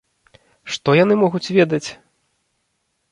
[0.75, 1.85] Што яны могуць ведаць?